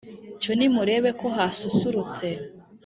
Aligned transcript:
Cyo 0.41 0.51
nimurebe 0.57 1.09
ko 1.19 1.27
hasusurutse 1.35 2.27